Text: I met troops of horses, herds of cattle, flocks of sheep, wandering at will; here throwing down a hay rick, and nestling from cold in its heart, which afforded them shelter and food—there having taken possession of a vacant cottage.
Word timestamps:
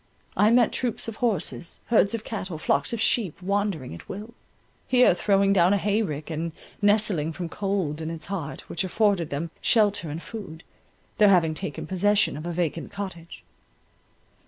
I 0.35 0.49
met 0.49 0.71
troops 0.71 1.07
of 1.07 1.17
horses, 1.17 1.79
herds 1.85 2.15
of 2.15 2.23
cattle, 2.23 2.57
flocks 2.57 2.91
of 2.91 2.99
sheep, 2.99 3.39
wandering 3.39 3.93
at 3.93 4.09
will; 4.09 4.33
here 4.87 5.13
throwing 5.13 5.53
down 5.53 5.73
a 5.73 5.77
hay 5.77 6.01
rick, 6.01 6.31
and 6.31 6.53
nestling 6.81 7.31
from 7.31 7.49
cold 7.49 8.01
in 8.01 8.09
its 8.09 8.25
heart, 8.25 8.61
which 8.61 8.83
afforded 8.83 9.29
them 9.29 9.51
shelter 9.61 10.09
and 10.09 10.23
food—there 10.23 11.29
having 11.29 11.53
taken 11.53 11.85
possession 11.85 12.35
of 12.35 12.47
a 12.47 12.51
vacant 12.51 12.91
cottage. 12.91 13.43